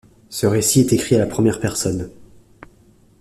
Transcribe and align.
Ce 0.29 0.47
récit 0.47 0.79
est 0.79 0.93
écrit 0.93 1.13
à 1.15 1.19
la 1.19 1.27
première 1.27 1.59
personne. 1.59 2.09